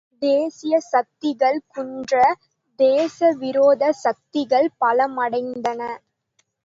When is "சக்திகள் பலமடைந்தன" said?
4.01-5.81